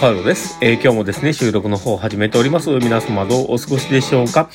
[0.00, 2.70] パウロです、えー今日もですね、収録の方を始めております。
[2.70, 4.48] 皆様どうお過ごしでしょうか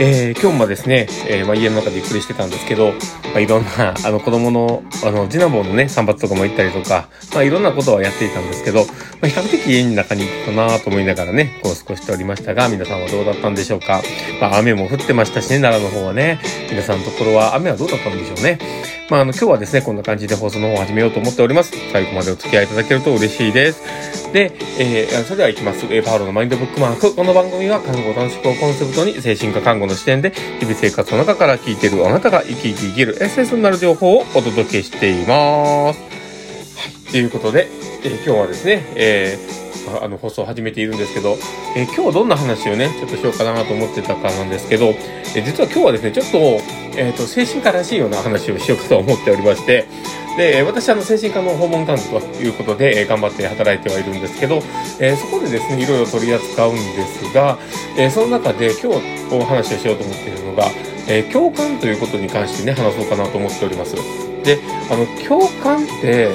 [0.00, 8.86] えー今日もですね、えーまあ、家の中でゆっくりしてたんですけど、まあ、いろんな、あの、子供の、あの、次男坊のね、散髪とかも行ったりとか、まあ、いろんなことはやっていたんですけど、ま
[9.22, 14.02] あ、比較的家の中にいたなと思いながらね、こう過ごしておりましたが、皆さんはどうだったんでしょうか
[14.40, 18.58] まあ、雨も降ってましたしね、奈良の方はね、皆さんのところは雨はどうだったんでしょうね。
[19.10, 21.72] まあ、あの、今日はですね、こんな感じで放送の方を始めようと思っております。
[21.90, 23.82] 最後までお付き合いいただけると嬉しいです。
[24.32, 25.84] で、えー、それでは行きます。
[25.86, 27.12] えー、パウロのマインドブックマーク。
[27.12, 35.98] この番組は看護短縮をコンセプトに精神科看護の視点で日々生活の中から聞いているあなたが生き生き生きるエッセンスになる情報をお届けしています。
[35.98, 36.06] は
[37.08, 37.10] い。
[37.10, 37.66] ということで、
[38.04, 39.59] えー今日はですね、えー
[40.02, 41.36] あの、放送を始めているんですけど、
[41.76, 44.94] え今日はどんな話をね、ちょっとしようかなと思ってたかなんですけど、
[45.34, 46.38] え実は今日はですね、ちょっと、
[46.98, 49.86] えっ、と、精神科らしいような話をしようかと思っておりまして、
[50.36, 54.62] で、私、あの、精神科の訪問看護ということで、え頑張って働いてはいるんですけど、
[54.98, 57.58] えそこでですね、いろいろ取り扱うんですが、
[57.96, 60.64] えその中で今日お話をしようと思っているのが、
[61.08, 63.96] え共感ということに関してね、話そうかなと思っております。
[64.44, 64.58] で、
[64.90, 66.30] あの、共感って、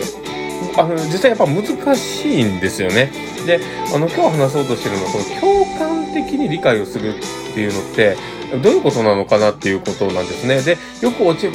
[0.78, 3.12] あの、実際やっぱ難しいんですよね。
[3.46, 3.60] で、
[3.94, 8.18] あの、今日話そうとしてるのは、この共感的に理解をするっていうのって、
[8.62, 10.62] どういうことなのかなっていうことなんですね。
[10.62, 11.50] で、よく落ち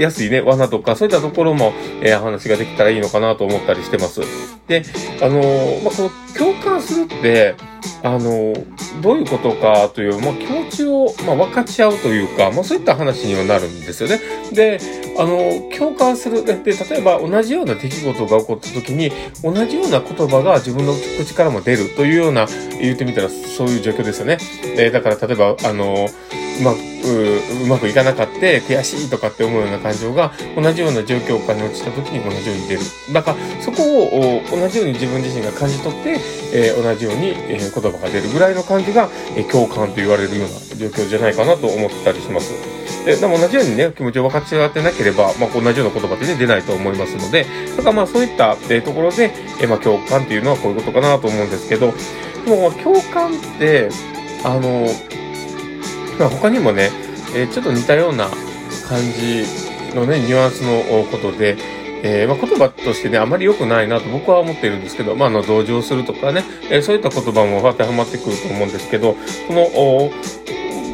[0.00, 1.72] やすいね、罠とか、そういったところも、
[2.02, 4.20] えー話ができたらいいのかなと思ったりしてます。
[4.66, 4.82] で、
[5.22, 7.54] あのーまあ、この共感するって、
[8.02, 14.20] あのーどういうことかという、まあ、気持ちを、まあ、分かち合うというか、まあ、そういった話にはなるんですよね。
[14.52, 14.78] で、
[15.20, 16.44] あの共感する。
[16.44, 19.12] で、例えば同じような出来事が起こった時に、
[19.44, 22.46] 同じような言葉が自分の口からも出るというような、
[22.80, 24.38] 言ってみたらそういう状況ですよね。
[24.76, 26.08] で、だから例えば、あの
[26.60, 26.80] うまく、
[27.64, 32.80] うまくいかなかって悔しいとかって思うような感情が同じような状況下に落ちた時に同じように出る。
[33.12, 36.18] だからそこを同じように自分自身が感じ取って、
[36.52, 42.79] えー同じように、えー言葉が出るぐらいの感じが、えー共感と言われるような状況じゃないかなと思ったりします。
[43.04, 47.46] で、でも同じようにね、気持ちを分かち合ってなければ、まあ、同じような言葉ってね、出ないと思いますので、
[47.76, 51.92] だからまあそういった、えところで、えまあ共感っていうのはこういうことかなと思うんですけど、
[52.44, 53.90] でも共感って、
[54.44, 54.86] あの、
[56.18, 56.90] まあ、他にもね、
[57.34, 58.28] えちょっと似たような
[58.88, 59.44] 感じ
[59.94, 61.56] のね、ニュアンスのことで、
[62.02, 69.14] えーまあ、言葉としてね、あまり良くないなと僕は思っているんですけど、まあ、あの、同情するとかね、えーそういった言葉も当てはまってくると思うんですけど、
[69.48, 70.10] この、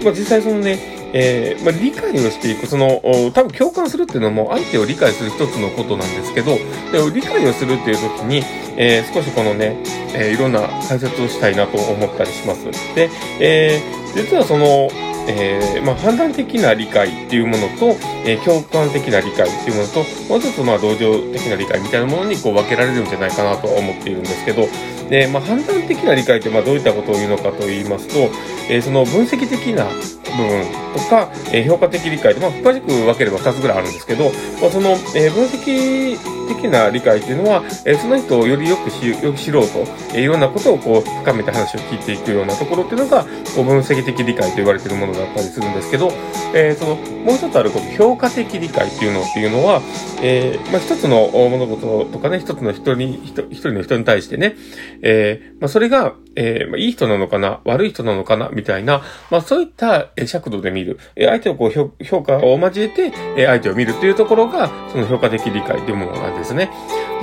[0.05, 3.00] まあ、実際そのね、えーまあ、理解をしていく、その、
[3.32, 6.56] 多分共感するっていうのも相手を理解する一つのことなんですけど、
[6.93, 8.43] で理解をするっていう時に、
[8.77, 9.78] えー少しこのね、
[10.12, 12.66] えーいろんな解説をしたいなと思ったりします。
[12.94, 13.09] で、
[13.41, 13.81] え
[14.15, 14.91] 実はその、
[15.28, 17.97] えーまあ、判断的な理解っていうものと、
[18.27, 24.69] えー共感的な理解っていうものと、もう一つまあ同情的な理解みたいなものにこう分けられるんじゃないかなと思っているんですけど、
[25.09, 28.28] で、まあ、判断的な理解ってまあどういったことを言うのかと言いますと、
[28.69, 29.87] えーその分析的な
[30.36, 30.64] 分
[30.94, 34.30] とか、えー評価的理解って、まあ、詳しく分ければ2つぐらいあるんですけど、
[34.60, 39.80] まあ、その、えー分析的な理解っていうのは、えーその人をよりよくしよく知ろうと、
[40.14, 46.12] えーいろんなことをこう深めて話を聞いていくようなところっていうのが、こう分析的理解と言われているものだったりするんですけど、
[46.54, 49.82] えーその、もう一つあること、評価的理解っていうのっていうのは、
[50.22, 54.54] えーまあ、一つの物事とかね、一つの人に、一人の人に対してね、
[55.03, 66.70] えーまあ、それが、えーまあ、いい人なのかな、悪い人なのかな、みたいな、まあ、そういったえ尺度で見る、え相手をこう評価を交えて、え相手を見るというところが、その評価的理解というものなんですね。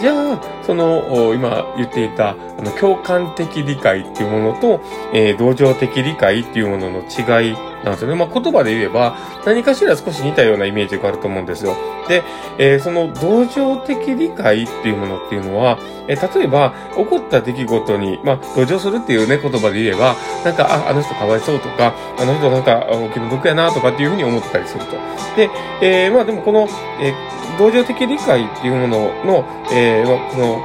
[0.04, 4.82] じゃあ、その、今言っていた、あの、共感的理解っていうものと、
[5.14, 7.54] えー同情的理解っていうものの違い
[7.86, 8.16] なんですよね。
[8.16, 9.16] まあ、言葉で言えば、
[9.46, 11.78] 何かしら少し似たようなイメージがあると思うんですよ。
[12.10, 12.22] で、
[12.58, 24.98] えーその同情的理解っていうものっていうのは、えー例えば、起こった出来事に、まあ、同情するっていうね、言葉で言えば、なんか、あ、あの人かわいそうとか、あの人なんか、お気の毒やなとかっていうふうに思ったりすると。
[25.38, 25.50] で、
[25.82, 26.68] えーまあでもこの、
[27.02, 27.14] え
[27.56, 30.62] 同情的理解っていうものの、えーこの、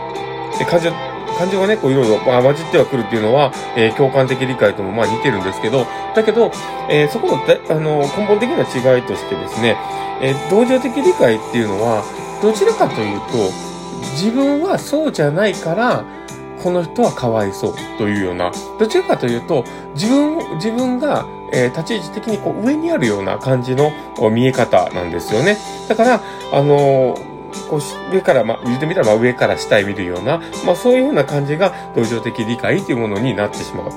[0.60, 0.90] え感情、
[1.38, 6.50] 感情がね、こういろいろ、混じってはくるっていうのは、えー共感的理解ともまあ似てるんですけど、だけど、
[6.88, 7.38] えーそこの、
[7.70, 9.76] あの、根本的な違いとしてですね、
[10.22, 12.02] えー同情的理解っていうのは、
[12.42, 13.50] どちらかというと、
[14.12, 16.04] 自分はそうじゃないから、
[16.62, 19.64] この人はかわいそうというような、どちらかというと、
[19.94, 23.90] 自分、自分が、えー立ち位置的にこう上にあるような感じの
[24.30, 25.56] 見え方なんですよね。
[25.88, 26.20] だから、
[26.52, 27.37] あのー
[27.68, 33.96] こうし上から、まあ、言ってみたら、ま、上から下へ見るような、まあ、そういうような感じが同情的理解というものになってしまうと。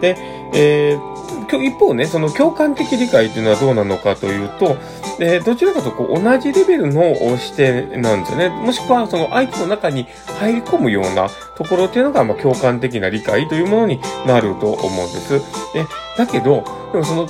[0.00, 0.16] で、
[0.54, 1.18] えー
[1.56, 4.76] 一方ね、その共感的理解というのはどうなのかというと、
[5.18, 8.48] で、どちらかとこう同じレベルの視点なんですよね。
[8.50, 10.06] もしくはその相手の中に
[10.38, 15.38] 入り込むようなところっていうのが、まあ、共感的な理解というものになると思うんです。
[15.72, 15.86] で、
[16.16, 17.28] だけど、でもその、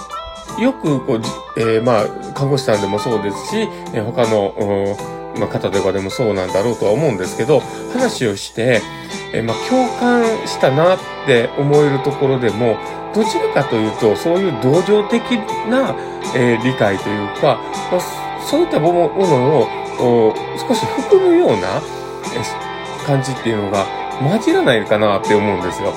[0.61, 1.21] よくこう、
[1.57, 4.97] えー、まあ、看護師さんでもそうですし、えー、他の、
[5.39, 7.61] まあ、方とかでもそうなんだろうとは思うんですけど、
[7.93, 8.83] 話をして、
[9.33, 12.79] え、まあ、共感したなって思えるところでも、
[13.15, 15.23] どちらかというと、そういう同情的
[15.71, 15.95] な、
[16.35, 20.35] えー、理解というか、まあ、そういったものを
[20.69, 21.83] 少し含むような
[22.35, 23.87] え感じっていうのが
[24.21, 25.95] 混じらないかなって思うんですよ。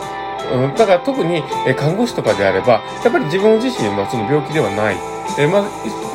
[0.54, 1.44] うん、だから特に、
[1.78, 5.11] 看護師とかであれば、やっぱり自分自身はその病気ではない。
[5.38, 5.64] えまあ、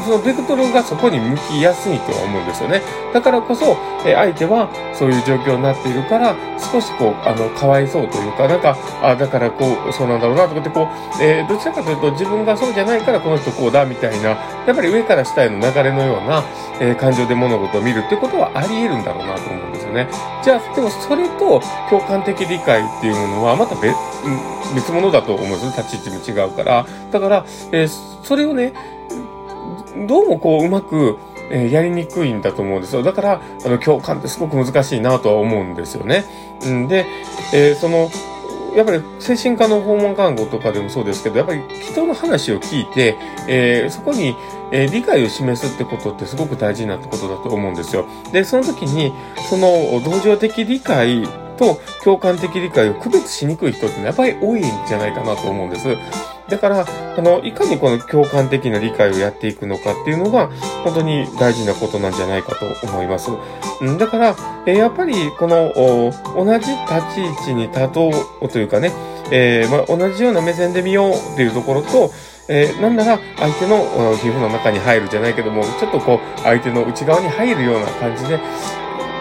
[0.04, 2.82] そのベクトルがそこに向きやすいとは思うんですよね。
[3.12, 10.88] だからこそ、え相手はそういう状況になっているから、少しこう、あの、かわいそうというか、なんか、あだからこう、そうなんだろうなとかってこ
[11.18, 16.44] う、えー、どちらかというと自分がそうじゃないからこの人こうだみたいな、やっぱり上から下への流れのような、
[16.80, 20.08] えー、感情で物事を見るってことはあり得るんだろうなと思うんですよね。
[20.42, 21.60] じゃあ、でもそれと
[21.90, 23.94] 共感的理解っていうものはまた別、
[24.74, 26.86] 別物だと思うんですね立ち位置も違うから。
[27.10, 27.88] だから、えー、
[28.22, 28.72] それをね、
[30.06, 31.18] どうもこううまく、
[31.50, 33.02] えー、やりにくいんだと思うんですよ。
[33.02, 36.24] だから、あの、共感ってすごく難しいなとは思うんですよね。
[36.66, 37.06] んで、
[37.54, 38.10] えー、その、
[38.76, 43.16] やっぱり精神科の訪問看護とかでもそうですけど、やっぱり人の話を聞いて、
[43.48, 44.36] えー、そこに、
[44.70, 48.06] えー、理解を示すってことってすごく大事なことだと思うんですよ。
[48.32, 49.12] で、その時に、
[49.48, 51.26] その同情的理解
[51.56, 55.88] と共感的理解を区別しにくい人ってやっぱり多いんじゃないかなと思うんです。
[56.48, 60.48] だから、あの、いかにこの共感的な理解をやっていくのかっていうのが、
[60.84, 63.30] 本当に大事なことなんじゃないかと思います。
[63.82, 66.12] んだから、えやっぱり、この、同
[66.58, 68.10] じ立ち位置に立と
[68.40, 68.92] うというかね、
[69.30, 72.12] えー、まあ、同じような目線で見ようっていうところと、
[72.48, 73.78] えー、なんなら相手の
[74.16, 78.38] 皮膚の中に入るじゃないけども、ちょっとこう、相手の内側に入るような感じで、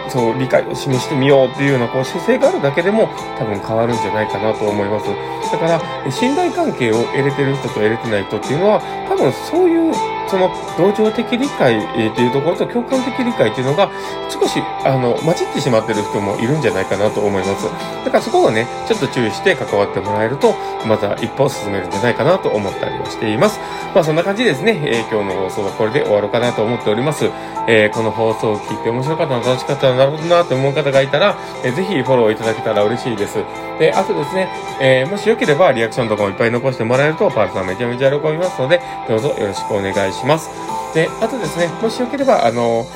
[0.08, 3.08] そう、理解を示してみようっていうようなこう姿勢があるだけでも
[3.38, 5.06] 多分変わるんじゃないかなと思います。
[5.52, 13.90] だから、信頼関係を得れてる人と得れてない人っていうのは、多分そういうその同情的理解っていうところと共感的理解っていうのが
[14.28, 17.66] 少しあの混じってしまってる人もいるんじゃないかなと思います。
[18.04, 20.54] だからそこをね、ちょっと注意して関わってもらえると、
[20.86, 23.58] また一歩進めるんじゃないかなと思ったりはしています。
[23.94, 27.30] まあそんな感じですね、えー、今日の放送はこれで終わろうかなと思っております。
[27.68, 33.38] えー、この放送を聞いて面白かったな、楽しかったな、なるほどなと思う方がいたら、えー、ぜひフォローいただけたら嬉しいです。
[33.78, 34.48] で、あとですね、
[34.80, 40.50] えー、もしよければリアクションとかもいっぱい残してもらえると、パールさんめちゃめちゃ喜びますので、どうぞよろしくお願いします。
[40.94, 42.86] で、あとですね、もしよければ、あの、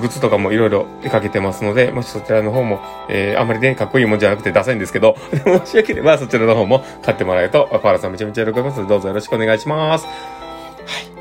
[0.00, 10.37] グッズとかもいろいろ出かけてますので、もしそちらの方も、えー、あまりね、かっこいいもんじゃなくてダサいんですけど、 もしよければそちらの方も買ってもらえると、パーラさんめちゃめちゃ喜びますので、どうぞよろしくお願いします。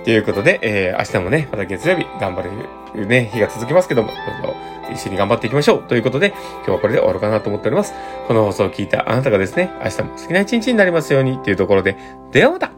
[0.08, 2.42] ということで、えー、明日もね、また月曜日頑張
[2.96, 4.08] るね、日が続きますけども、
[4.42, 4.56] どうぞ
[4.90, 5.84] 一緒に頑張っていきましょう。
[5.84, 7.94] ということで、今日はこれで終わろうかなと思っております。
[8.26, 11.98] この放送を聞いたあなたがですね、明日も好きな一日になりますように、というところで、
[12.32, 12.72] ではまた